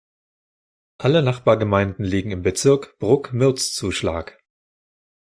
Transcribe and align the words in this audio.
Alle 0.97 1.21
Nachbargemeinden 1.21 2.03
liegen 2.03 2.31
im 2.31 2.41
Bezirk 2.41 2.97
Bruck-Mürzzuschlag. 2.97 4.41